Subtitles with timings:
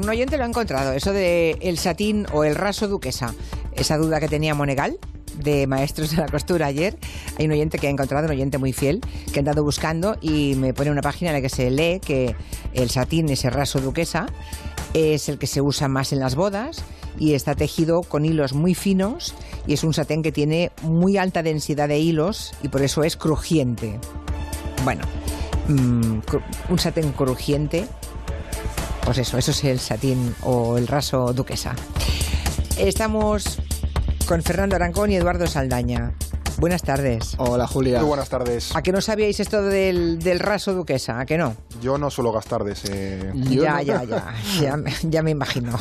[0.00, 3.34] un oyente lo ha encontrado, eso de el satín o el raso duquesa.
[3.74, 4.98] Esa duda que tenía Monegal
[5.42, 6.96] de maestros de la costura ayer.
[7.38, 9.00] Hay un oyente que ha encontrado, un oyente muy fiel,
[9.32, 12.34] que ha andado buscando y me pone una página en la que se lee que
[12.74, 14.26] el satín, ese raso duquesa,
[14.94, 16.84] es el que se usa más en las bodas
[17.18, 19.34] y está tejido con hilos muy finos
[19.66, 23.16] y es un satén que tiene muy alta densidad de hilos y por eso es
[23.16, 23.98] crujiente.
[24.84, 25.04] Bueno,
[25.68, 26.18] mm,
[26.70, 27.86] un satén crujiente,
[29.10, 31.74] pues eso, eso es el satín o el raso duquesa.
[32.78, 33.58] Estamos
[34.28, 36.12] con Fernando Arancón y Eduardo Saldaña.
[36.58, 37.34] Buenas tardes.
[37.38, 37.98] Hola Julia.
[37.98, 38.70] Muy buenas tardes.
[38.76, 41.18] ¿A que no sabíais esto del, raso duquesa?
[41.18, 41.56] ¿A que no?
[41.82, 43.32] Yo no suelo gastar de ese...
[43.34, 44.32] Ya, ya, ya,
[45.02, 45.76] ya, me imagino.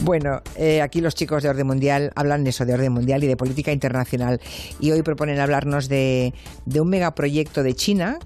[0.00, 3.28] bueno, eh, aquí los chicos de Orden Mundial hablan de eso, de Orden Mundial y
[3.28, 4.40] de política internacional.
[4.80, 8.18] Y hoy proponen hablarnos de, de un megaproyecto de China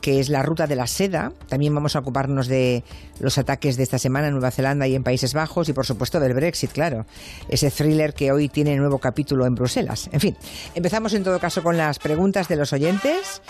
[0.00, 1.32] que es la ruta de la seda.
[1.48, 2.84] También vamos a ocuparnos de
[3.18, 6.20] los ataques de esta semana en Nueva Zelanda y en Países Bajos y por supuesto
[6.20, 7.06] del Brexit, claro.
[7.48, 10.08] Ese thriller que hoy tiene nuevo capítulo en Bruselas.
[10.12, 10.36] En fin,
[10.74, 13.42] empezamos en todo caso con las preguntas de los oyentes.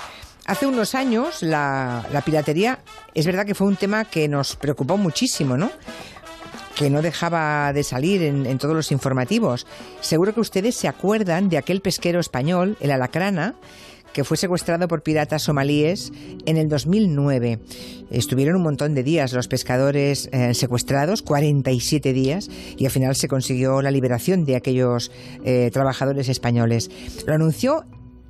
[0.47, 2.81] Hace unos años la, piratería
[3.15, 5.71] es verdad que fue un tema que nos preocupó muchísimo, ¿no?
[6.75, 9.67] que no dejaba de salir en, en, todos los informativos.
[10.01, 13.55] Seguro que ustedes se acuerdan de aquel pesquero español, el Alacrana,
[14.13, 16.13] que fue secuestrado por piratas somalíes
[16.47, 17.61] en el 2009.
[18.11, 23.29] Estuvieron un montón de días los pescadores eh, secuestrados, 47 días, y al final se
[23.29, 25.13] consiguió la liberación de aquellos
[25.45, 26.91] eh, trabajadores españoles.
[27.27, 27.85] Lo anunció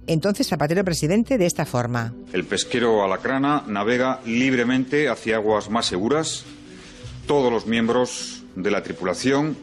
[0.06, 2.12] entonces Zapatero presidente de esta forma.
[2.32, 6.44] El pesquero Alacrana navega libremente hacia aguas más seguras.
[7.26, 9.56] Todos los miembros de la tripulación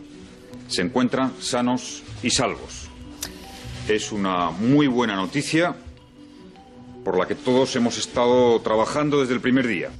[0.67, 2.87] se encuentran sanos y salvos.
[3.87, 5.75] Es una muy buena noticia
[7.07, 9.91] por la que todos hemos estado trabajando desde el primer día.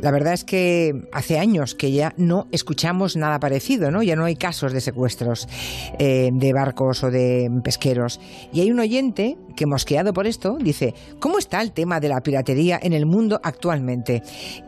[0.00, 4.04] La verdad es que hace años que ya no escuchamos nada parecido, ¿no?
[4.04, 5.48] Ya no hay casos de secuestros
[5.98, 8.20] eh, de barcos o de pesqueros.
[8.52, 12.20] Y hay un oyente que, mosqueado por esto, dice, ¿cómo está el tema de la
[12.20, 14.22] piratería en el mundo actualmente?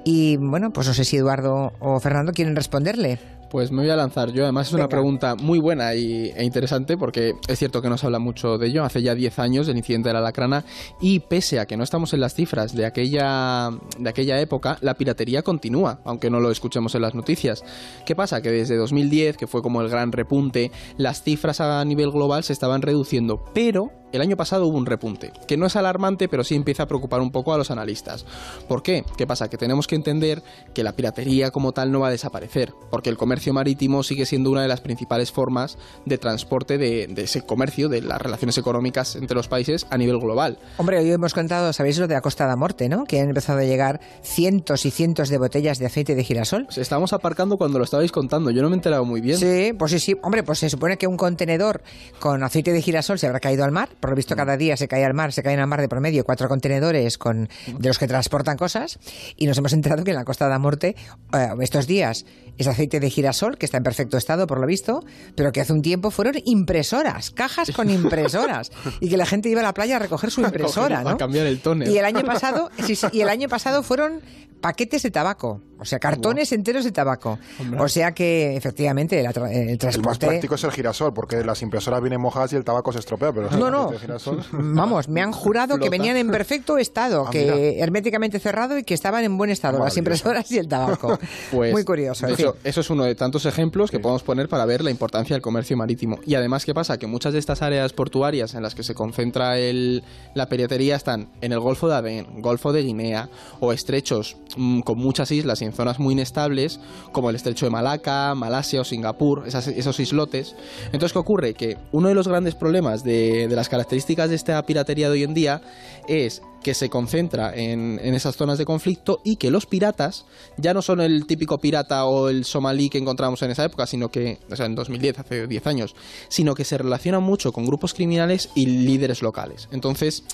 [0.05, 3.21] Y bueno, pues no sé si Eduardo o Fernando quieren responderle.
[3.51, 4.45] Pues me voy a lanzar yo.
[4.45, 8.07] Además es una pregunta muy buena y, e interesante porque es cierto que no se
[8.07, 8.85] habla mucho de ello.
[8.85, 10.65] Hace ya 10 años del incidente de la lacrana
[11.01, 14.95] y pese a que no estamos en las cifras de aquella, de aquella época, la
[14.95, 17.65] piratería continúa, aunque no lo escuchemos en las noticias.
[18.07, 18.41] ¿Qué pasa?
[18.41, 22.53] Que desde 2010, que fue como el gran repunte, las cifras a nivel global se
[22.53, 26.55] estaban reduciendo, pero el año pasado hubo un repunte, que no es alarmante, pero sí
[26.55, 28.25] empieza a preocupar un poco a los analistas.
[28.69, 29.05] ¿Por qué?
[29.17, 29.49] ¿Qué pasa?
[29.49, 30.43] Que tenemos que entender
[30.75, 34.51] que la piratería como tal no va a desaparecer, porque el comercio marítimo sigue siendo
[34.51, 39.37] una de las principales formas de transporte de, ese comercio, de las relaciones económicas entre
[39.37, 40.59] los países a nivel global.
[40.79, 43.05] Hombre, hoy hemos contado, sabéis lo de la Costa de Morte, ¿no?
[43.05, 46.65] Que han empezado a llegar cientos y cientos de botellas de aceite de girasol.
[46.65, 49.39] Pues estábamos aparcando cuando lo estabais contando, yo no me he enterado muy bien.
[49.39, 50.17] Sí, pues sí, sí.
[50.23, 51.83] Hombre, pues se supone que un contenedor
[52.19, 54.89] con aceite de girasol se habrá caído al mar por lo visto cada día se
[54.89, 58.09] cae al mar, se caen al mar de promedio cuatro contenedores con, de los que
[58.09, 58.99] transportan cosas
[59.37, 60.97] y nos hemos enterado que en la Costa de la Muerte
[61.33, 62.25] eh, estos días
[62.59, 65.73] es aceite de girasol que está en perfecto estado por lo visto, pero que hace
[65.73, 69.97] un tiempo fueron impresoras, cajas con impresoras y que la gente iba a la playa
[69.97, 71.11] a recoger su impresora, ¿no?
[71.11, 71.61] A cambiar el.
[71.87, 72.71] Y el año pasado,
[73.13, 74.21] y el año pasado fueron
[74.61, 77.39] paquetes de tabaco, o sea, cartones enteros de tabaco.
[77.79, 79.33] O sea que efectivamente el,
[79.79, 79.97] transporte.
[79.97, 82.99] El más práctico es el girasol, porque las impresoras vienen mojadas y el tabaco se
[82.99, 83.33] estropea.
[83.33, 83.91] Pero no, no.
[84.53, 88.93] Vamos, me han jurado que venían en perfecto estado, ah, que herméticamente cerrado y que
[88.93, 91.19] estaban en buen estado las impresoras y el tabaco.
[91.51, 92.27] Pues, Muy curioso.
[92.27, 95.77] eso, es uno de tantos ejemplos que podemos poner para ver la importancia del comercio
[95.77, 96.19] marítimo.
[96.27, 96.99] Y además, ¿qué pasa?
[96.99, 100.03] Que muchas de estas áreas portuarias en las que se concentra el,
[100.35, 103.29] la piratería están en el Golfo de Adén, Golfo de Guinea
[103.61, 104.37] o estrechos
[104.85, 106.81] con muchas islas y en zonas muy inestables,
[107.13, 110.55] como el estrecho de Malaca, Malasia o Singapur, esos islotes.
[110.87, 111.55] Entonces, ¿qué ocurre?
[111.55, 115.35] Que uno de los grandes problemas de, las características de esta piratería de hoy en
[115.35, 115.63] día
[116.09, 120.27] es que se concentra en, esas zonas de conflicto y que los piratas
[120.59, 124.11] ya no son el típico pirata o el somalí que encontramos en esa época, sino
[124.11, 125.95] que, o sea, en 2010, hace 10 años,
[126.29, 129.69] sino que se relacionan mucho con grupos criminales y líderes locales.
[129.73, 130.25] Entonces,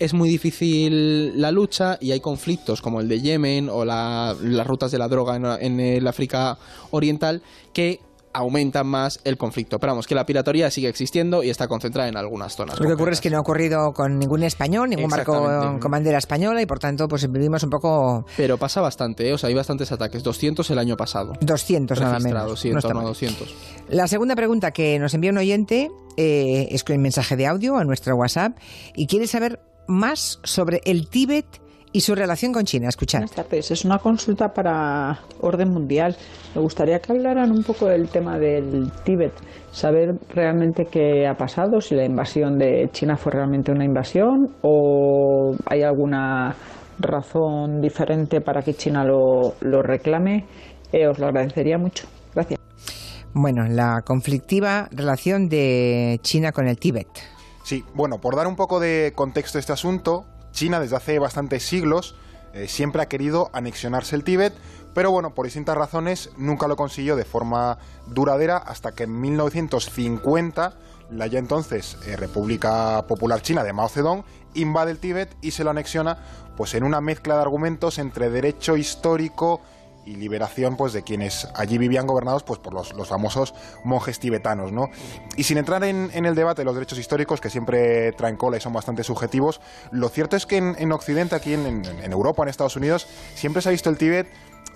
[0.00, 4.90] es muy difícil la lucha y hay conflictos como el de Yemen o las rutas
[4.90, 6.56] de la droga en, el África
[6.90, 7.42] Oriental
[7.74, 8.00] que
[8.32, 9.78] aumentan más el conflicto.
[9.78, 12.78] Pero vamos, que la piratoría sigue existiendo y está concentrada en algunas zonas.
[12.80, 16.16] Lo que ocurre es que no ha ocurrido con ningún español, ningún barco con bandera
[16.16, 18.24] española y por tanto pues vivimos un poco...
[18.36, 19.34] Pero pasa bastante, ¿eh?
[19.34, 21.32] o sea, hay bastantes ataques, 200 el año pasado.
[21.40, 22.58] 200 nada menos.
[22.58, 23.54] Sí, en torno a 200.
[23.88, 27.84] La segunda pregunta que nos envía un oyente eh, es con mensaje de audio a
[27.84, 28.56] nuestro WhatsApp
[28.94, 31.46] y quiere saber más sobre el Tíbet
[31.92, 32.88] y su relación con China.
[32.88, 33.20] Escuchad.
[33.20, 33.70] Buenas tardes.
[33.70, 36.16] Es una consulta para orden mundial.
[36.54, 39.32] Me gustaría que hablaran un poco del tema del Tíbet,
[39.72, 45.54] saber realmente qué ha pasado, si la invasión de China fue realmente una invasión o
[45.66, 46.54] hay alguna
[46.98, 50.44] razón diferente para que China lo, lo reclame.
[50.92, 52.06] Eh, os lo agradecería mucho.
[52.34, 52.60] Gracias.
[53.32, 57.08] Bueno, la conflictiva relación de China con el Tíbet.
[57.62, 61.62] Sí, bueno, por dar un poco de contexto a este asunto, China desde hace bastantes
[61.62, 62.14] siglos
[62.52, 64.52] eh, siempre ha querido anexionarse el Tíbet,
[64.92, 70.74] pero bueno, por distintas razones nunca lo consiguió de forma duradera hasta que en 1950
[71.10, 74.24] la ya entonces eh, República Popular China de Mao Zedong
[74.54, 76.18] invade el Tíbet y se lo anexiona
[76.56, 79.60] pues en una mezcla de argumentos entre derecho histórico
[80.10, 83.54] y liberación pues de quienes allí vivían gobernados pues por los, famosos
[83.84, 84.88] monjes tibetanos ¿no?
[85.36, 88.60] y sin entrar en, el debate de los derechos históricos que siempre traen cola y
[88.60, 89.60] son bastante subjetivos
[89.92, 93.68] lo cierto es que en, Occidente aquí en, en, Europa en Estados Unidos siempre se
[93.68, 94.26] ha visto el Tíbet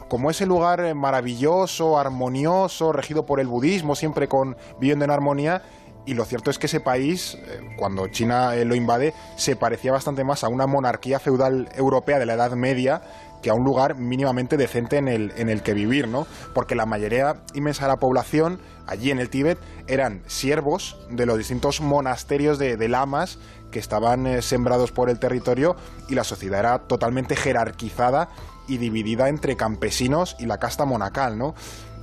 [0.08, 5.62] como ese lugar maravilloso armonioso regido por el budismo siempre con viviendo en armonía
[6.06, 9.92] y lo cierto es que ese país, eh, cuando China eh, lo invade, se parecía
[9.92, 13.02] bastante más a una monarquía feudal europea de la Edad Media
[13.44, 16.26] que a un lugar mínimamente decente en el, en el que vivir, ¿no?
[16.54, 21.36] Porque la mayoría inmensa de la población allí en el Tíbet eran siervos de los
[21.36, 23.38] distintos monasterios de, lamas
[23.70, 25.76] que estaban eh, sembrados por el territorio
[26.08, 28.30] y la sociedad era totalmente jerarquizada
[28.66, 31.54] y dividida entre campesinos y la casta monacal, ¿no?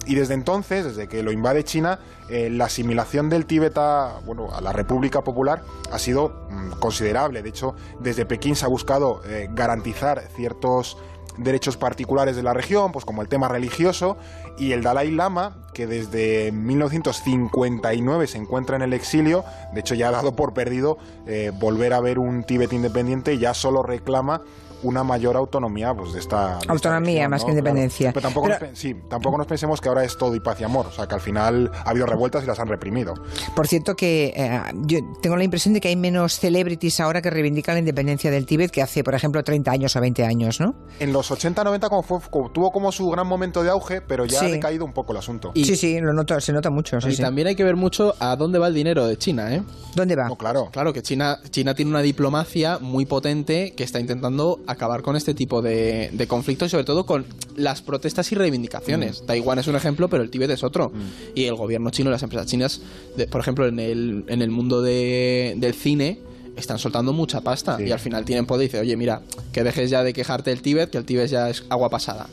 [0.06, 2.00] Y desde entonces, desde que lo invade China,
[2.30, 7.44] eh, la asimilación del Tíbet a, bueno, a la República Popular ha sido mm, considerable.
[7.44, 10.98] De hecho, desde Pekín se ha buscado eh, garantizar ciertos
[11.38, 14.18] derechos particulares de la región, pues como el tema religioso,
[14.58, 19.44] y el Dalai Lama, que desde 1959 se encuentra en el exilio,
[19.74, 23.54] de hecho ya ha dado por perdido eh, volver a ver un Tíbet independiente ya
[23.54, 24.42] solo reclama
[24.84, 28.12] una mayor autonomía pues de esta autonomía más que independencia.
[28.14, 30.88] Pero tampoco nos, sí tampoco nos pensemos que ahora es todo y paz y amor
[30.88, 33.14] o sea que al final ha habido revueltas y las han reprimido.
[33.56, 37.30] Por cierto que eh, yo tengo la impresión de que hay menos celebrities ahora que
[37.30, 40.76] reivindican la independencia del Tíbet que hace por ejemplo 30 años o 20 años ¿no?
[41.00, 42.20] en los 80 90 como fue,
[42.54, 45.52] tuvo como su gran momento de auge pero ya ha decaído un poco el asunto.
[45.56, 48.60] Sí sí lo noto, se nota mucho y también hay que ver mucho a dónde
[48.60, 49.64] va el dinero de China ¿eh?
[49.96, 50.30] ¿dónde va?
[50.38, 50.70] claro.
[50.72, 55.34] Claro que China China tiene una diplomacia muy potente que está intentando acabar con este
[55.34, 57.26] tipo de, conflictos y sobre todo con
[57.56, 59.22] las protestas y reivindicaciones.
[59.22, 59.26] Mm.
[59.26, 60.90] Taiwán es un ejemplo, pero el Tíbet es otro.
[60.90, 61.36] Mm.
[61.36, 62.82] Y el gobierno chino y las empresas chinas,
[63.30, 66.20] por ejemplo, en el, en el mundo del cine,
[66.56, 69.22] están soltando mucha pasta y al final tienen poder y dicen, oye, mira,
[69.52, 72.28] que dejes ya de quejarte del Tíbet, que el Tíbet ya es agua pasada.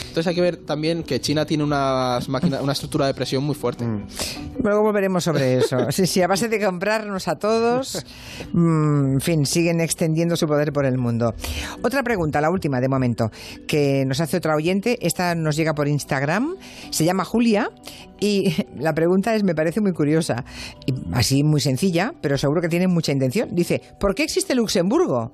[0.00, 3.84] Entonces hay que ver también que China tiene unas una estructura de presión muy fuerte.
[3.84, 4.06] Mm.
[4.62, 5.78] Luego volveremos sobre eso.
[5.90, 8.04] Sí, sí, a base de comprarnos a todos,
[8.52, 11.34] mm, en fin, siguen extendiendo su poder por el mundo.
[11.82, 13.30] Otra pregunta, la última de momento,
[13.66, 14.98] que nos hace otra oyente.
[15.02, 16.54] Esta nos llega por Instagram.
[16.90, 17.70] Se llama Julia
[18.20, 20.44] y la pregunta es, me parece muy curiosa,
[20.86, 23.48] y así muy sencilla, pero seguro que tiene mucha intención.
[23.52, 25.32] Dice, ¿por qué existe Luxemburgo?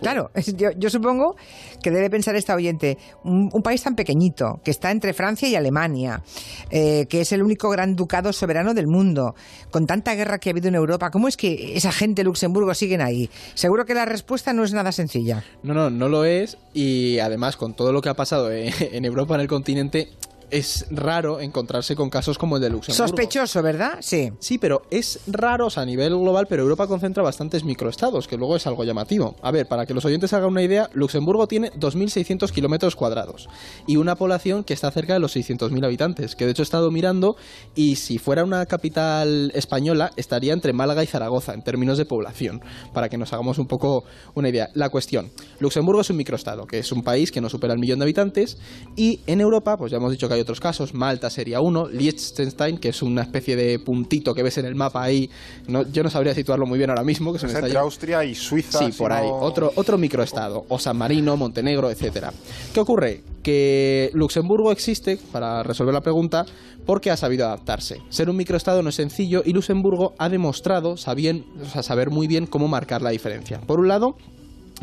[0.00, 0.30] Claro,
[0.78, 1.36] yo, supongo
[1.82, 6.22] que debe pensar esta oyente, un, país tan pequeñito, que está entre Francia y Alemania,
[6.70, 9.34] eh, que es el único gran ducado soberano del mundo,
[9.70, 12.72] con tanta guerra que ha habido en Europa, ¿cómo es que esa gente de Luxemburgo
[12.74, 13.28] siguen ahí?
[13.54, 15.44] Seguro que la respuesta no es nada sencilla.
[15.62, 19.34] No, no, no lo es y además con todo lo que ha pasado en Europa,
[19.34, 20.08] en el continente,
[20.50, 23.06] es raro encontrarse con casos como el de Luxemburgo.
[23.06, 23.98] Sospechoso, ¿verdad?
[24.00, 24.32] Sí.
[24.38, 28.66] Sí, pero es raro a nivel global, pero Europa concentra bastantes microestados, que luego es
[28.66, 29.36] algo llamativo.
[29.42, 33.48] A ver, para que los oyentes hagan una idea, Luxemburgo tiene 2.600 kilómetros cuadrados
[33.86, 36.90] y una población que está cerca de los 600.000 habitantes, que de hecho he estado
[36.90, 37.36] mirando
[37.74, 42.62] y si fuera una capital española estaría entre Málaga y Zaragoza en términos de población,
[42.92, 44.70] para que nos hagamos un poco una idea.
[44.74, 47.98] La cuestión, Luxemburgo es un microestado, que es un país que no supera el millón
[47.98, 48.58] de habitantes
[48.96, 50.94] y en Europa, pues ya hemos dicho que hay otros casos.
[50.94, 51.88] Malta sería uno.
[51.88, 55.30] Liechtenstein, que es una especie de puntito que ves en el mapa ahí.
[55.66, 57.32] No, yo no sabría situarlo muy bien ahora mismo.
[57.32, 58.78] Que es entre Austria y Suiza.
[58.78, 59.28] Sí, por ahí.
[59.30, 60.64] Otro, otro microestado.
[60.68, 62.32] O San Marino, Montenegro, etcétera.
[62.72, 63.22] ¿Qué ocurre?
[63.42, 66.44] Que Luxemburgo existe, para resolver la pregunta,
[66.84, 68.02] porque ha sabido adaptarse.
[68.10, 73.00] Ser un microestado no es sencillo y Luxemburgo ha demostrado saber muy bien cómo marcar
[73.00, 73.60] la diferencia.
[73.60, 74.16] Por un lado,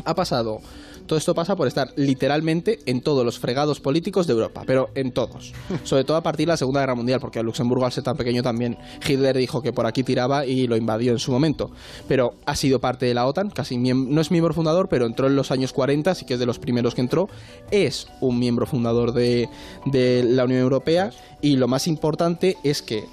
[0.04, 0.60] ha pasado
[1.06, 5.12] todo esto pasa por estar literalmente en todos los fregados políticos de Europa, pero en
[5.12, 5.52] todos.
[5.84, 8.42] Sobre todo a partir de la Segunda Guerra Mundial, porque Luxemburgo, al ser tan pequeño,
[8.42, 11.70] también Hitler dijo que por aquí tiraba y lo invadió en su momento.
[12.08, 15.36] Pero ha sido parte de la OTAN, casi no es miembro fundador, pero entró en
[15.36, 17.28] los años 40, así que es de los primeros que entró.
[17.70, 19.48] Es un miembro fundador de,
[19.86, 21.10] de la Unión Europea
[21.40, 23.04] y lo más importante es que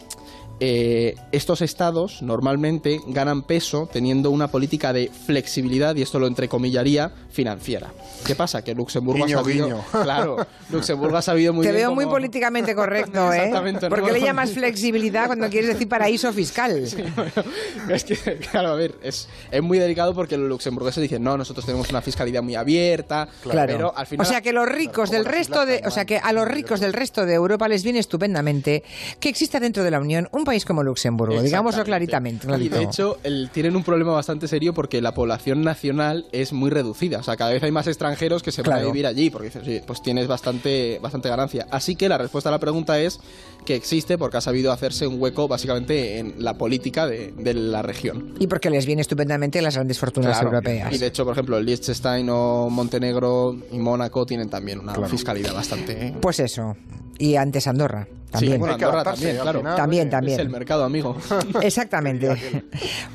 [0.60, 7.12] eh, estos estados normalmente ganan peso teniendo una política de flexibilidad, y esto lo entrecomillaría,
[7.32, 7.92] financiera.
[8.26, 8.64] ¿Qué pasa?
[8.64, 9.66] Que Luxemburgo Guiño, ha sabido...
[9.68, 9.84] guiño.
[10.04, 10.38] Claro,
[10.70, 13.38] Luxemburgo ha sabido muy Te bien veo muy políticamente correcto, ¿eh?
[13.38, 14.06] Exactamente, ¿Por ¿no?
[14.06, 16.84] qué le llamas flexibilidad cuando quieres decir paraíso fiscal?
[17.90, 18.16] Es que,
[18.52, 22.02] claro, a ver, es, es muy delicado porque los luxemburgueses dicen, no, nosotros tenemos una
[22.02, 23.72] fiscalidad muy abierta, Claro.
[23.72, 24.26] pero al final...
[24.26, 26.94] o sea que los ricos del resto de, o sea que a los ricos del
[26.94, 28.84] resto de Europa les viene estupendamente
[29.20, 32.48] que exista dentro de la Unión un país como Luxemburgo, digámoslo claritamente.
[32.60, 36.70] Y de hecho, el- tienen un problema bastante serio porque la población nacional es muy
[36.70, 37.20] reducida.
[37.20, 39.64] O sea, cada vez hay más extranjeros que se van a vivir allí porque dices,
[39.64, 41.68] "Oye, pues tienes bastante, bastante ganancia.
[41.72, 43.20] Así que la respuesta a la pregunta es
[43.66, 47.82] que existe porque ha sabido hacerse un hueco básicamente en la política de, de la
[47.82, 48.34] región.
[48.40, 50.50] y porque les viene estupendamente las grandes fortunas Claro.
[50.50, 50.94] europeas.
[50.94, 56.14] Y de hecho, por ejemplo, Liechtenstein o Montenegro y Mónaco tienen también una fiscalidad bastante.
[56.22, 56.76] Pues eso.
[57.18, 58.08] Y antes Andorra.
[58.32, 58.54] También.
[58.54, 59.60] Sí, bueno, Andorra también, al claro.
[59.60, 60.34] final, También.
[60.34, 61.16] Es el mercado, amigo.
[61.62, 62.30] Exactamente.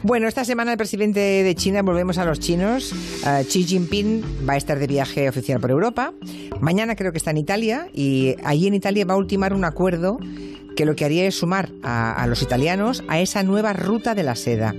[0.05, 2.95] Bueno, esta semana el presidente de China, volvemos a los chinos,
[3.27, 6.13] eh, Xi Jinping va a estar de viaje oficial por Europa.
[6.61, 10.19] Mañana creo que está en Italia y allí en Italia va a ultimar un acuerdo
[10.77, 14.23] que lo que haría es sumar a, a los italianos a esa nueva ruta de
[14.23, 14.73] la seda.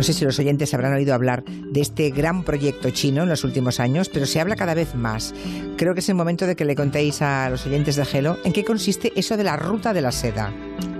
[0.00, 3.44] No sé si los oyentes habrán oído hablar de este gran proyecto chino en los
[3.44, 5.34] últimos años, pero se habla cada vez más.
[5.76, 8.54] Creo que es el momento de que le contéis a los oyentes de Gelo en
[8.54, 10.54] qué consiste eso de la ruta de la seda.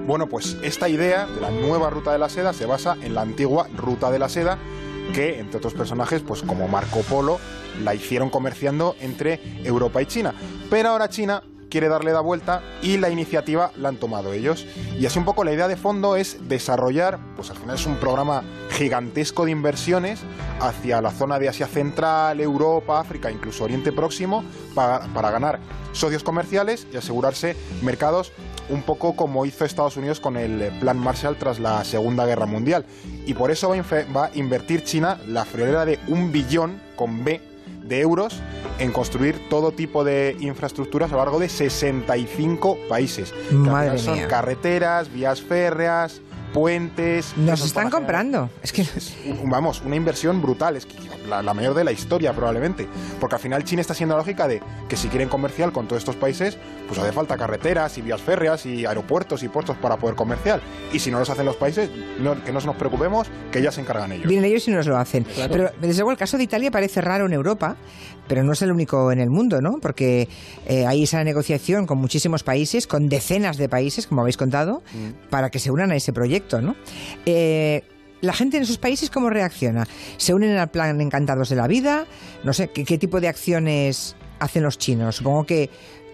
[0.06, 3.22] Bueno, pues esta idea de la nueva ruta de la seda se basa en la
[3.22, 4.58] antigua ruta de la seda
[5.14, 7.40] que, entre otros personajes, pues como Marco Polo,
[7.82, 10.34] la hicieron comerciando entre Europa y China.
[10.68, 14.66] Pero ahora China quiere darle la vuelta y la iniciativa la han tomado ellos.
[14.98, 17.96] Y así un poco la idea de fondo es desarrollar, pues al final es un
[17.96, 20.20] programa gigantesco de inversiones
[20.60, 25.60] hacia la zona de Asia Central, Europa, África, incluso Oriente Próximo, para, para ganar
[25.92, 28.32] socios comerciales y asegurarse mercados
[28.68, 32.86] un poco como hizo Estados Unidos con el Plan Marshall tras la Segunda Guerra Mundial.
[33.26, 37.24] Y por eso va a, va a invertir China la friolera de un billón con
[37.24, 37.49] B
[37.90, 38.40] de euros
[38.78, 43.34] en construir todo tipo de infraestructuras a lo largo de 65 países.
[43.50, 44.28] Madre final son mía.
[44.28, 47.36] carreteras, vías férreas, puentes.
[47.36, 48.50] Nos están para comprando.
[48.62, 50.94] Es que es vamos, una inversión brutal, es que
[51.28, 52.88] la, la mayor de la historia probablemente,
[53.18, 56.00] porque al final China está siendo la lógica de que si quieren comercial con todos
[56.02, 60.16] estos países, pues hace falta carreteras y vías férreas y aeropuertos y puertos para poder
[60.16, 60.60] comercial.
[60.92, 63.80] Y si no los hacen los países, no- que no nos preocupemos, que ya se
[63.80, 64.26] encargan ellos.
[64.26, 65.24] Vienen ellos y nos lo hacen.
[65.50, 67.76] Pero desde luego el caso de Italia parece raro en Europa,
[68.26, 69.78] pero no es el único en el mundo, ¿no?
[69.80, 70.28] Porque
[70.68, 74.82] eh, hay esa negociación con muchísimos países, con decenas de países, como habéis contado,
[75.30, 76.39] para que se unan a ese proyecto,
[77.26, 77.82] Eh,
[78.20, 79.86] la gente en esos países, ¿cómo reacciona?
[80.16, 82.06] ¿Se unen al plan Encantados de la Vida?
[82.44, 85.16] No sé, ¿qué, tipo de acciones hacen los chinos?
[85.16, 85.70] Supongo que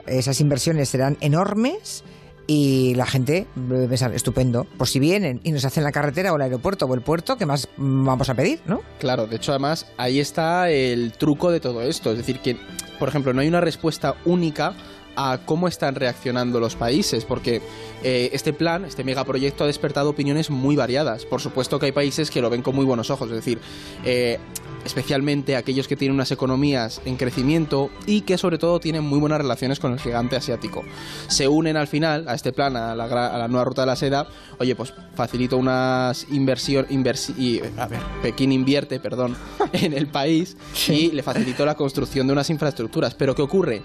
[0.06, 2.04] esas inversiones serán enormes
[2.46, 6.36] y la gente debe pensar, estupendo, pues si vienen y nos hacen la carretera o
[6.36, 8.82] el aeropuerto o el puerto, ¿qué más vamos a pedir, no?
[9.00, 12.12] Claro, de hecho además ahí está el truco de todo esto.
[12.12, 12.56] Es decir, que,
[13.00, 14.74] por ejemplo, no hay una respuesta única
[15.16, 17.62] a cómo están reaccionando los países, porque
[18.02, 21.24] eh, este plan, este megaproyecto ha despertado opiniones muy variadas.
[21.24, 23.58] Por supuesto que hay países que lo ven con muy buenos ojos, es decir,
[24.04, 24.38] eh,
[24.84, 29.38] especialmente aquellos que tienen unas economías en crecimiento y que sobre todo tienen muy buenas
[29.38, 30.84] relaciones con el gigante asiático.
[31.26, 33.86] Se unen al final a este plan, a la, gra- a la nueva ruta de
[33.86, 39.36] la seda, oye, pues facilito unas inversión, inversi y, a ver, Pekín invierte, perdón,
[39.72, 40.56] en el país
[40.88, 43.14] y le facilitó la construcción de unas infraestructuras.
[43.14, 43.82] Pero ¿qué ocurre?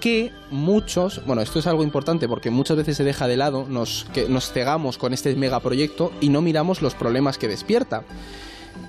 [0.00, 4.06] Que muchos, bueno, esto es algo importante porque muchas veces se deja de lado, nos,
[4.12, 8.04] que nos cegamos con este megaproyecto y no miramos los problemas que despierta.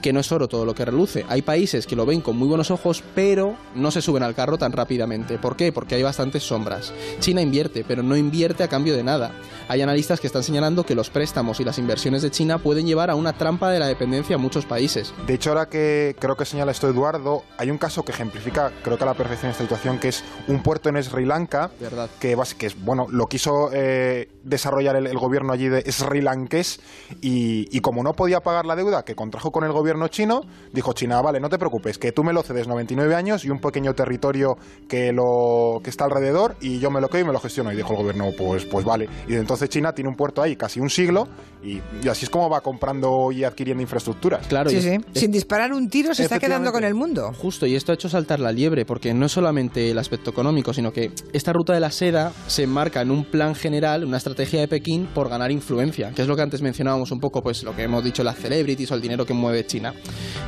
[0.01, 1.25] Que no es oro todo lo que reluce.
[1.27, 4.57] Hay países que lo ven con muy buenos ojos, pero no se suben al carro
[4.57, 5.37] tan rápidamente.
[5.37, 5.71] ¿Por qué?
[5.71, 6.93] Porque hay bastantes sombras.
[7.19, 9.31] China invierte, pero no invierte a cambio de nada.
[9.67, 13.09] Hay analistas que están señalando que los préstamos y las inversiones de China pueden llevar
[13.09, 15.13] a una trampa de la dependencia a muchos países.
[15.27, 18.97] De hecho, ahora que creo que señala esto Eduardo, hay un caso que ejemplifica, creo
[18.97, 22.09] que a la perfección esta situación, que es un puerto en Sri Lanka, Verdad.
[22.19, 26.79] que, es, bueno, lo quiso eh, desarrollar el, el gobierno allí de Sri Lankés
[27.21, 30.41] y, y como no podía pagar la deuda que contrajo con el gobierno chino,
[30.73, 33.59] dijo China, vale, no te preocupes, que tú me lo cedes 99 años y un
[33.59, 37.39] pequeño territorio que, lo, que está alrededor y yo me lo quedo y me lo
[37.39, 37.71] gestiono.
[37.71, 39.05] Y dijo el gobierno, pues, pues vale.
[39.25, 41.27] Y desde entonces China tiene un puerto ahí casi un siglo
[41.63, 44.47] y, y así es como va comprando y adquiriendo infraestructuras.
[44.47, 44.89] Claro, sí, y sí.
[45.13, 47.31] es- Sin disparar un tiro se está quedando con el mundo.
[47.37, 50.73] Justo, y esto ha hecho saltar la liebre, porque no es solamente el aspecto económico,
[50.73, 54.59] sino que esta ruta de la seda se enmarca en un plan general, una estrategia
[54.61, 57.75] de Pekín por ganar influencia, que es lo que antes mencionábamos un poco, pues lo
[57.75, 59.78] que hemos dicho, las celebrities o el dinero que mueve China.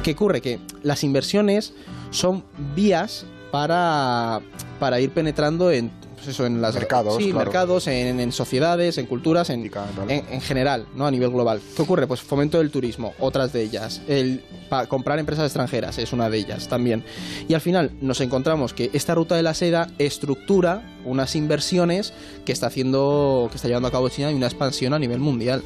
[0.03, 0.41] ¿Qué ocurre?
[0.41, 1.73] Que las inversiones
[2.11, 2.43] son
[2.75, 4.41] vías para,
[4.79, 7.45] para ir penetrando en pues eso, en las mercados, sí, claro.
[7.45, 9.71] mercados, en, en sociedades, en culturas, en, en
[10.07, 11.07] en, en general, ¿no?
[11.07, 11.59] A nivel global.
[11.75, 12.05] ¿Qué ocurre?
[12.05, 14.03] Pues fomento del turismo, otras de ellas.
[14.07, 14.43] El
[14.87, 17.03] comprar empresas extranjeras es una de ellas también.
[17.47, 22.13] Y al final nos encontramos que esta ruta de la seda estructura unas inversiones
[22.45, 25.63] que está haciendo, que está llevando a cabo China y una expansión a nivel mundial.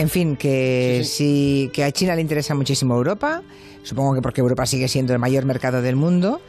[0.00, 3.42] En fin, que Sí, sí, que a China le interesa muchísimo Europa,
[3.82, 6.40] supongo que porque Europa sigue siendo el mayor mercado del mundo,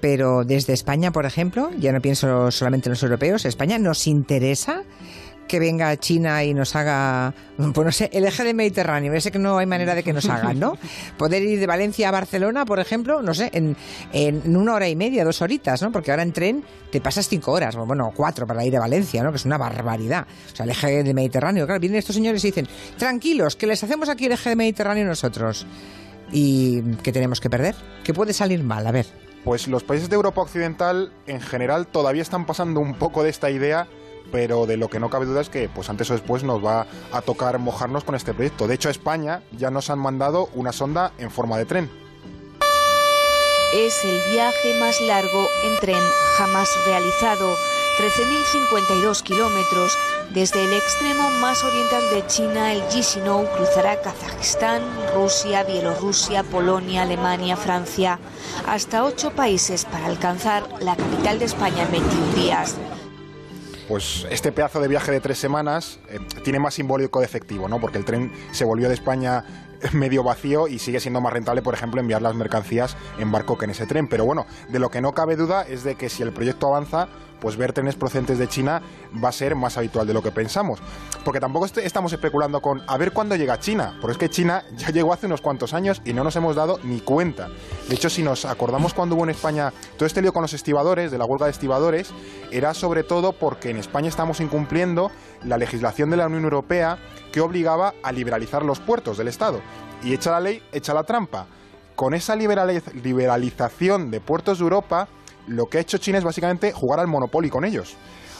[0.00, 4.84] pero desde España, por ejemplo, ya no pienso solamente en los europeos, España nos interesa
[5.48, 9.12] que venga China y nos haga, pues no sé, el eje del Mediterráneo.
[9.14, 10.74] Ese que no hay manera de que nos hagan, ¿no?
[11.18, 13.76] Poder ir de Valencia a Barcelona, por ejemplo, no sé, en,
[14.12, 15.90] en una hora y media, dos horitas, ¿no?
[15.90, 19.22] Porque ahora en tren te pasas cinco horas, o bueno, cuatro para ir a Valencia,
[19.22, 19.30] ¿no?
[19.30, 20.26] Que es una barbaridad.
[20.52, 21.66] O sea, el eje del Mediterráneo.
[21.66, 25.06] Claro, vienen estos señores y dicen, tranquilos, que les hacemos aquí el eje del Mediterráneo
[25.06, 25.66] nosotros.
[26.30, 27.74] ¿Y qué tenemos que perder?
[28.04, 28.86] ¿Qué puede salir mal?
[28.86, 29.06] A ver.
[29.44, 33.50] Pues los países de Europa Occidental en general todavía están pasando un poco de esta
[33.50, 33.86] idea,
[34.30, 36.86] pero de lo que no cabe duda es que pues antes o después nos va
[37.12, 38.66] a tocar mojarnos con este proyecto.
[38.66, 41.90] De hecho, a España ya nos han mandado una sonda en forma de tren.
[43.74, 46.02] Es el viaje más largo en tren
[46.38, 47.54] jamás realizado,
[47.98, 49.98] 13.052 kilómetros.
[50.32, 54.82] Desde el extremo más oriental de China, el Chisinau cruzará Kazajistán,
[55.14, 58.18] Rusia, Bielorrusia, Polonia, Alemania, Francia,
[58.66, 62.76] hasta ocho países para alcanzar la capital de España en 21 días.
[63.88, 67.80] Pues este pedazo de viaje de tres semanas eh, tiene más simbólico de efectivo, ¿no?
[67.80, 69.44] Porque el tren se volvió de España
[69.92, 73.64] medio vacío y sigue siendo más rentable, por ejemplo, enviar las mercancías en barco que
[73.64, 74.06] en ese tren.
[74.06, 77.08] Pero bueno, de lo que no cabe duda es de que si el proyecto avanza,
[77.40, 78.82] pues ver trenes procedentes de China
[79.22, 80.80] va a ser más habitual de lo que pensamos.
[81.24, 84.64] Porque tampoco est- estamos especulando con a ver cuándo llega China, porque es que China
[84.76, 87.48] ya llegó hace unos cuantos años y no nos hemos dado ni cuenta.
[87.88, 91.10] De hecho, si nos acordamos cuando hubo en España todo este lío con los estibadores,
[91.10, 92.10] de la huelga de estibadores,
[92.50, 95.10] era sobre todo porque en España estamos incumpliendo
[95.44, 96.98] la legislación de la Unión Europea
[97.32, 99.60] que obligaba a liberalizar los puertos del Estado.
[100.02, 101.46] Y echa la ley, echa la trampa.
[101.94, 102.92] Con esa liberaliz-
[103.38, 105.08] liberalización de puertos de Europa,
[105.48, 107.94] lo que ha hecho China es básicamente jugar al monopolio con ellos.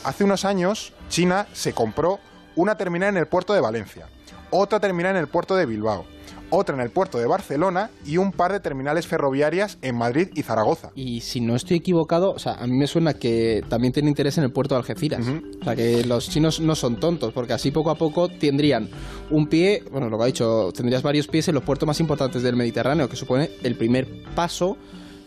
[0.04, 2.18] Hace unos años, China se compró
[2.56, 4.06] una terminal en el puerto de Valencia,
[4.50, 6.04] otra terminal en el puerto de Bilbao,
[6.50, 10.42] otra en el puerto de Barcelona y un par de terminales ferroviarias en Madrid y
[10.42, 10.90] Zaragoza.
[10.94, 14.38] Y si no estoy equivocado, o sea, a mí me suena que también tiene interés
[14.38, 15.26] en el puerto de Algeciras.
[15.60, 18.88] O sea, que los chinos no son tontos, porque así poco a poco tendrían
[19.30, 22.42] un pie, bueno, lo que ha dicho, tendrías varios pies en los puertos más importantes
[22.42, 24.76] del Mediterráneo, que supone el primer paso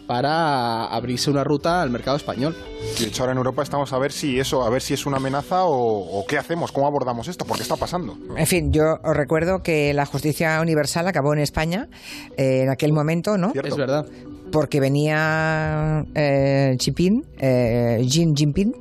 [0.08, 2.56] para abrirse una ruta al mercado español.
[2.98, 5.06] Y de hecho ahora en Europa estamos a ver si eso, a ver si es
[5.06, 8.18] una amenaza o, o qué hacemos, cómo abordamos esto, porque está pasando.
[8.36, 11.88] En fin, yo os recuerdo que la justicia universal acabó en España
[12.38, 13.52] eh, en aquel momento, ¿no?
[13.52, 13.70] Cierto.
[13.70, 14.06] Es verdad.
[14.52, 18.74] Porque venía eh, Jinping, eh, Xi Jinping,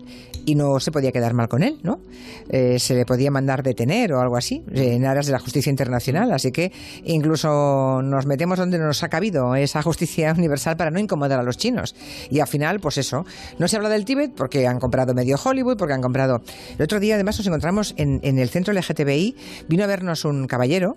[0.45, 2.01] y no se podía quedar mal con él, ¿no?
[2.49, 6.33] Eh, se le podía mandar detener o algo así, en aras de la justicia internacional.
[6.33, 6.73] Así que
[7.05, 11.57] incluso nos metemos donde nos ha cabido esa justicia universal para no incomodar a los
[11.57, 11.95] chinos.
[12.31, 13.25] Y al final, pues eso,
[13.59, 16.43] no se habla del Tíbet porque han comprado medio Hollywood, porque han comprado...
[16.77, 19.37] El otro día además nos encontramos en, en el centro LGTBI,
[19.69, 20.97] vino a vernos un caballero,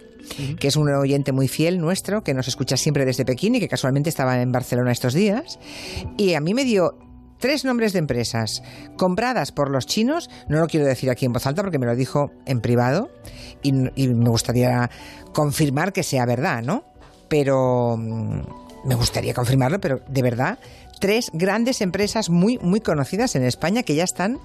[0.59, 3.67] que es un oyente muy fiel nuestro, que nos escucha siempre desde Pekín y que
[3.67, 5.59] casualmente estaba en Barcelona estos días.
[6.17, 6.97] Y a mí me dio
[7.43, 8.63] tres nombres de empresas
[8.95, 11.93] compradas por los chinos, no lo quiero decir aquí en voz alta porque me lo
[11.93, 13.09] dijo en privado
[13.61, 14.89] y, me gustaría
[15.33, 16.85] confirmar que sea verdad, ¿no?
[17.27, 20.57] Pero mm, me gustaría confirmarlo, pero de verdad,
[21.01, 24.39] tres grandes empresas muy, muy conocidas en España que ya están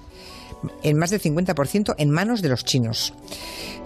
[0.83, 3.13] en más del 50% en manos de los chinos.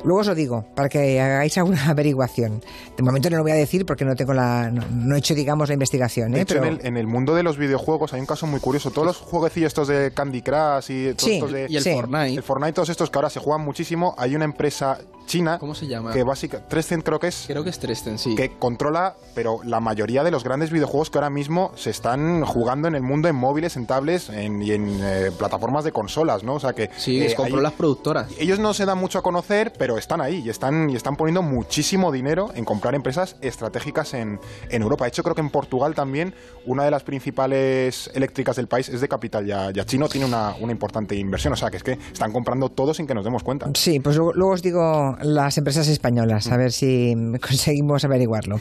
[0.03, 2.61] Luego os lo digo, para que hagáis alguna averiguación.
[2.97, 5.33] De momento no lo voy a decir porque no tengo la, no, no he hecho,
[5.33, 6.31] digamos, la investigación.
[6.33, 6.41] De ¿eh?
[6.41, 8.91] hecho, Pero- en, el, en el mundo de los videojuegos hay un caso muy curioso.
[8.91, 11.93] Todos los jueguecillos estos de Candy Crush y todos Sí, estos de Y el Sí.
[11.93, 12.33] Fortnite.
[12.35, 15.87] el Fortnite, todos estos que ahora se juegan muchísimo, hay una empresa china ¿Cómo se
[15.87, 16.11] llama?
[16.11, 18.35] que básicamente, Tencent creo que es, Creo que es Tresten, sí.
[18.35, 22.89] que controla, pero la mayoría de los grandes videojuegos que ahora mismo se están jugando
[22.89, 26.55] en el mundo en móviles, en tablets en- y en eh, plataformas de consolas, ¿no?
[26.63, 28.27] O sea que Sí, eh, les compró hay- las productoras.
[28.39, 31.41] ellos no se dan mucho a conocer, pero están ahí y están, y están poniendo
[31.41, 35.05] muchísimo dinero en comprar empresas estratégicas en, en Europa.
[35.05, 36.33] De hecho, creo que en Portugal también
[36.65, 40.55] una de las principales eléctricas del país es de capital ya, ya chino, tiene una,
[40.59, 41.53] una importante inversión.
[41.53, 43.69] O sea, que es que están comprando todo sin que nos demos cuenta.
[43.75, 48.59] Sí, pues luego, luego os digo las empresas españolas, a ver si conseguimos averiguarlo.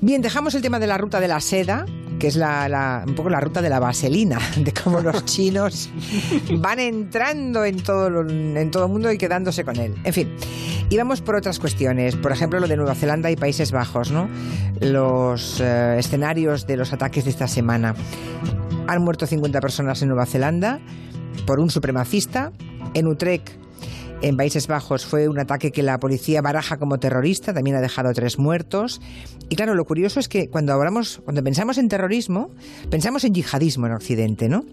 [0.00, 1.84] Bien, dejamos el tema de la ruta de la seda,
[2.18, 5.90] que es la, la- un poco la ruta de la vaselina, de cómo los chinos
[6.58, 6.78] van
[7.30, 9.94] en todo, lo- en todo el mundo y quedándose con él.
[10.04, 10.34] En fin,
[10.88, 14.28] y vamos por otras cuestiones, por ejemplo lo de Nueva Zelanda y Países Bajos, ¿no?
[14.80, 17.94] Los eh, escenarios de los ataques de esta semana.
[18.88, 20.80] Han muerto 50 personas en Nueva Zelanda
[21.44, 22.52] por un supremacista.
[22.94, 23.50] En Utrecht
[24.22, 28.12] en Países Bajos fue un ataque que la policía baraja como terrorista, también ha dejado
[28.14, 29.00] tres muertos.
[29.48, 32.50] Y claro, lo curioso es que cuando hablamos, cuando pensamos en terrorismo,
[32.90, 34.64] pensamos en yihadismo en Occidente, ¿no?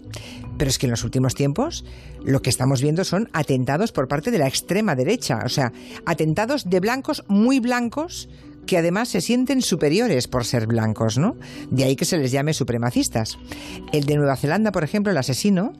[0.56, 1.84] Pero es que en los últimos tiempos
[2.24, 5.72] lo que estamos viendo son atentados por parte de la extrema derecha, o sea,
[6.06, 8.28] atentados de blancos muy blancos
[8.66, 11.36] que además se sienten superiores por ser blancos, ¿no?
[11.70, 13.38] De ahí que se les llame supremacistas.
[13.92, 15.74] El de Nueva Zelanda, por ejemplo, el asesino,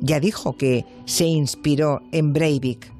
[0.00, 2.92] ya dijo que se inspiró en Breivik,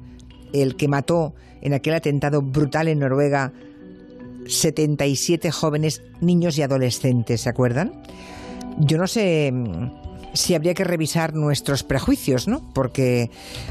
[0.53, 3.53] el que mató en aquel atentado brutal en Noruega
[4.47, 8.01] 77 jóvenes, niños y adolescentes, ¿se acuerdan?
[8.79, 9.91] Yo no sé mm,
[10.33, 12.61] si habría que revisar nuestros prejuicios, ¿no?
[12.73, 13.29] Porque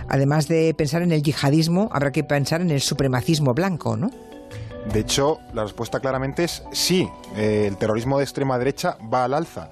[0.08, 4.10] además de pensar en el yihadismo, habrá que pensar en el supremacismo blanco, ¿no?
[4.92, 9.34] De hecho, la respuesta claramente es sí, eh, el terrorismo de extrema derecha va al
[9.34, 9.70] alza.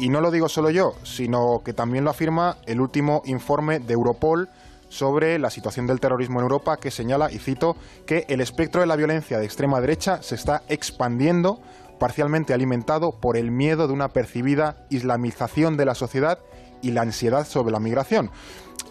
[0.00, 3.92] Y no lo digo solo yo, sino que también lo afirma el último informe de
[3.92, 4.48] Europol
[4.88, 8.86] sobre la situación del terrorismo en Europa que señala, y cito, que el espectro de
[8.86, 11.60] la violencia de extrema derecha se está expandiendo
[11.98, 16.38] parcialmente alimentado por el miedo de una percibida islamización de la sociedad
[16.80, 18.30] y la ansiedad sobre la migración.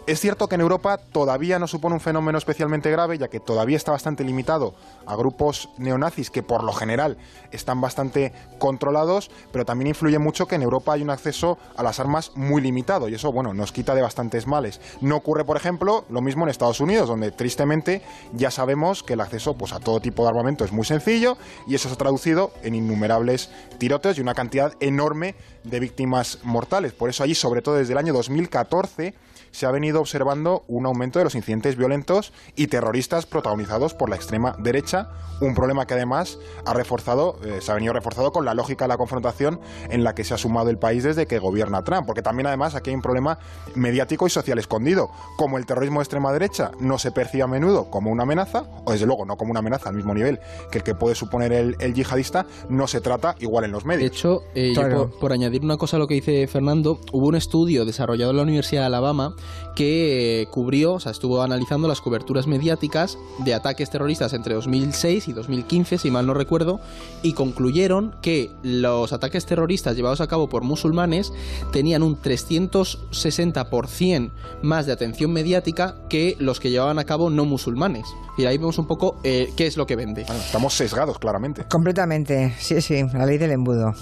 [0.09, 3.77] Es cierto que en Europa todavía no supone un fenómeno especialmente grave, ya que todavía
[3.77, 4.73] está bastante limitado
[5.05, 7.15] a grupos neonazis que por lo general
[7.51, 11.99] están bastante controlados, pero también influye mucho que en Europa hay un acceso a las
[11.99, 14.81] armas muy limitado y eso, bueno, nos quita de bastantes males.
[14.99, 18.01] No ocurre, por ejemplo, lo mismo en Estados Unidos, donde tristemente
[18.33, 21.75] ya sabemos que el acceso pues, a todo tipo de armamento es muy sencillo y
[21.75, 26.93] eso se ha traducido en innumerables tiroteos y una cantidad enorme de víctimas mortales.
[26.93, 29.13] Por eso allí, sobre todo desde el año 2014,
[29.51, 34.15] se ha venido observando un aumento de los incidentes violentos y terroristas protagonizados por la
[34.15, 35.09] extrema derecha,
[35.41, 38.89] un problema que además ha reforzado, eh, se ha venido reforzado con la lógica de
[38.89, 39.59] la confrontación
[39.89, 42.75] en la que se ha sumado el país desde que gobierna Trump, porque también además
[42.75, 43.39] aquí hay un problema
[43.75, 47.89] mediático y social escondido, como el terrorismo de extrema derecha no se percibe a menudo
[47.89, 50.39] como una amenaza, o desde luego no como una amenaza al mismo nivel
[50.71, 54.11] que el que puede suponer el, yihadista, no se trata igual en los medios.
[54.11, 54.73] De hecho, eh,
[55.19, 58.43] por, añadir una cosa a lo que dice Fernando, hubo un estudio desarrollado en la
[58.43, 59.35] Universidad de Alabama
[59.79, 65.31] que cubrió, o sea, estuvo analizando las coberturas mediáticas de ataques terroristas entre 2006 y
[65.31, 66.81] 2015, si mal no recuerdo,
[67.21, 71.31] y concluyeron que los ataques terroristas llevados a cabo por musulmanes
[71.71, 74.31] tenían un 360%
[74.63, 78.05] más de atención mediática que los que llevaban a cabo no musulmanes.
[78.37, 80.23] Y ahí vemos un poco eh, qué es lo que vende.
[80.23, 81.63] estamos sesgados, claramente.
[81.69, 83.95] Completamente, sí, sí, la ley del embudo.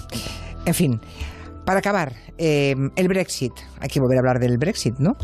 [0.64, 1.00] En fin.
[1.68, 3.52] Para acabar, eh, el Brexit.
[3.78, 5.18] Hay que volver a hablar del Brexit, ¿no?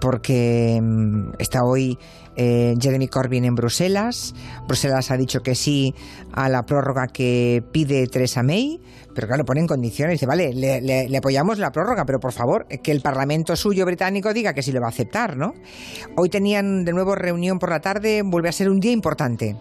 [0.00, 1.98] Porque mm, está hoy
[2.36, 4.32] eh, Jeremy Corbyn en Bruselas.
[4.68, 5.96] Bruselas ha dicho que sí
[6.32, 8.80] a la prórroga que pide Theresa May,
[9.12, 10.14] pero claro, pone en condiciones.
[10.14, 14.32] Dice, vale, le, le, apoyamos la prórroga, pero por favor, que el Parlamento suyo británico
[14.32, 15.52] diga que sí lo va a aceptar, ¿no?
[16.16, 19.56] Hoy tenían de nuevo reunión por la tarde, vuelve a ser un día importante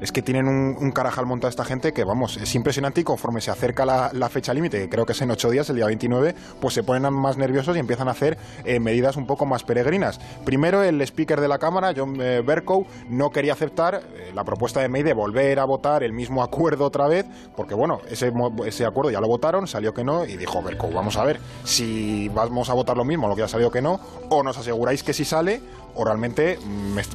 [0.00, 3.50] es que tienen un, carajal montado esta gente que, vamos, es impresionante y conforme se
[3.50, 6.74] acerca la, fecha límite, que creo que es en ocho días, el día 29, pues
[6.74, 10.18] se ponen más nerviosos y empiezan a hacer eh, medidas un poco más peregrinas.
[10.44, 14.80] Primero, el speaker de la Cámara, John eh, Bercow, no quería aceptar eh, la propuesta
[14.80, 18.32] de May de volver a votar el mismo acuerdo otra vez, porque, bueno, ese,
[18.66, 22.28] ese acuerdo ya lo votaron, salió que no, y dijo Bercow, vamos a ver si
[22.28, 25.12] vamos a votar lo mismo, lo que ya salió que no, o nos aseguráis que
[25.12, 25.60] si sale,
[25.96, 26.58] o realmente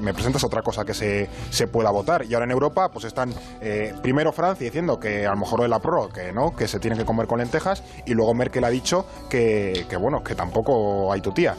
[0.02, 2.26] me, presentas otra cosa que se, se, pueda votar.
[2.26, 5.64] Y ahora en Europa, pues están eh, primero Francia diciendo que a lo mejor lo
[5.64, 8.64] de la prórroga, que no, que se tiene que comer con lentejas, y luego Merkel
[8.64, 11.56] ha dicho que, que bueno, que tampoco hay tu tía.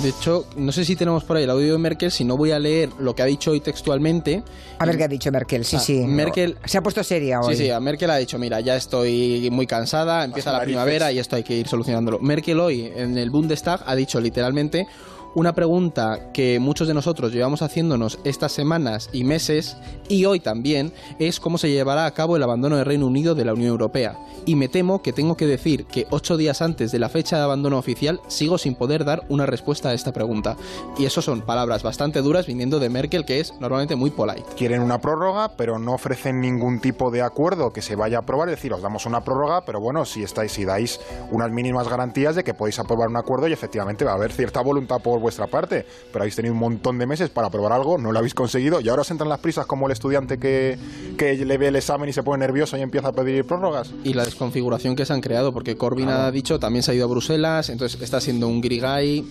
[0.00, 2.50] De hecho, no sé si tenemos por ahí el audio de Merkel, si no voy
[2.50, 4.42] a leer lo que ha dicho hoy textualmente.
[4.78, 6.06] A ver qué ha dicho Merkel, sí, ah, sí.
[6.06, 7.54] Merkel se ha puesto seria hoy.
[7.54, 11.18] Sí, sí, a Merkel ha dicho, mira, ya estoy muy cansada, empieza la primavera y
[11.18, 12.18] esto hay que ir solucionándolo.
[12.20, 14.88] Merkel hoy en el Bundestag ha dicho literalmente
[15.34, 19.76] una pregunta que muchos de nosotros llevamos haciéndonos estas semanas y meses,
[20.08, 23.44] y hoy también, es cómo se llevará a cabo el abandono del Reino Unido de
[23.44, 24.18] la Unión Europea.
[24.44, 27.44] Y me temo que tengo que decir que ocho días antes de la fecha de
[27.44, 30.56] abandono oficial sigo sin poder dar una respuesta a esta pregunta.
[30.98, 34.44] Y eso son palabras bastante duras viniendo de Merkel, que es normalmente muy polite.
[34.56, 38.48] Quieren una prórroga, pero no ofrecen ningún tipo de acuerdo que se vaya a aprobar.
[38.48, 42.34] Es decir, os damos una prórroga, pero bueno, si estáis, si dais unas mínimas garantías
[42.34, 45.46] de que podéis aprobar un acuerdo y efectivamente va a haber cierta voluntad por vuestra
[45.46, 48.80] parte, pero habéis tenido un montón de meses para probar algo, no lo habéis conseguido
[48.80, 50.78] y ahora os entran las prisas como el estudiante que,
[51.16, 53.92] que le ve el examen y se pone nervioso y empieza a pedir prórrogas.
[54.04, 57.04] Y la desconfiguración que se han creado, porque Corbyn ha dicho, también se ha ido
[57.04, 59.24] a Bruselas, entonces está siendo un grigay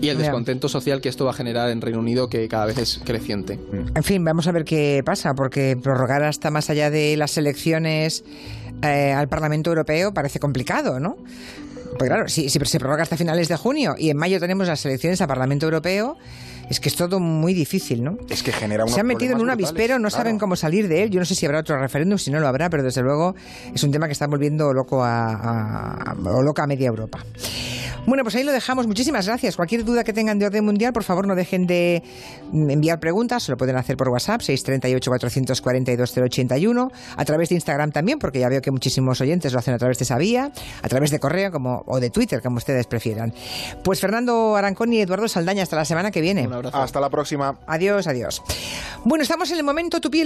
[0.00, 2.78] y el descontento social que esto va a generar en Reino Unido que cada vez
[2.78, 3.58] es creciente.
[3.94, 8.24] En fin, vamos a ver qué pasa, porque prorrogar hasta más allá de las elecciones
[8.82, 11.16] eh, al Parlamento Europeo parece complicado, ¿no?
[11.98, 14.84] Pues claro, si, si se prorroga hasta finales de junio y en mayo tenemos las
[14.84, 16.16] elecciones al Parlamento Europeo,
[16.68, 18.16] es que es todo muy difícil, ¿no?
[18.30, 21.02] Es que genera unos Se han metido en un avispero, no saben cómo salir de
[21.04, 21.10] él.
[21.10, 23.34] Yo no sé si habrá otro referéndum, si no lo habrá, pero desde luego
[23.74, 27.24] es un tema que está volviendo loco a, a- a- loca a media Europa.
[28.06, 28.86] Bueno, pues ahí lo dejamos.
[28.86, 29.56] Muchísimas gracias.
[29.56, 32.02] Cualquier duda que tengan de orden mundial, por favor, no dejen de
[32.52, 33.44] mm, enviar preguntas.
[33.44, 36.92] Se lo pueden hacer por WhatsApp, 638-442-081.
[37.16, 39.96] A través de Instagram también, porque ya veo que muchísimos oyentes lo hacen a través
[39.98, 40.52] de esa vía.
[40.82, 43.32] A través de correo como, o de Twitter, como ustedes prefieran.
[43.82, 46.46] Pues Fernando Arancón y Eduardo Saldaña, hasta la semana que viene.
[46.46, 46.76] Un abrazo.
[46.76, 47.58] Hasta la próxima.
[47.66, 48.42] Adiós, adiós.
[49.04, 50.22] Bueno, estamos en el momento, tu piel